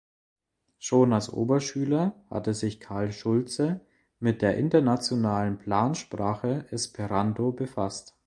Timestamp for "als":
1.13-1.31